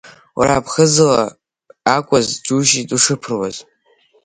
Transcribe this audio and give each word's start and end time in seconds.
Уара 0.37 0.63
ԥхыӡла 0.65 1.19
акәыз 1.95 2.27
џьушьеит 2.45 2.89
ушыԥыруаз. 2.95 3.57